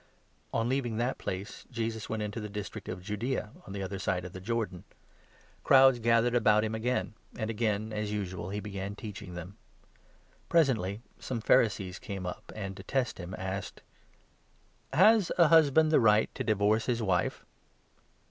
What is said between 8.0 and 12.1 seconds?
usual, he began teaching them. Presently some Phari 2 sees